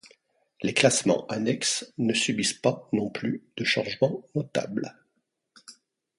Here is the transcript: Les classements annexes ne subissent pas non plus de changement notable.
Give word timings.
Les 0.63 0.73
classements 0.73 1.27
annexes 1.27 1.93
ne 1.99 2.15
subissent 2.15 2.59
pas 2.59 2.89
non 2.91 3.11
plus 3.11 3.43
de 3.55 3.63
changement 3.63 4.25
notable. 4.33 4.97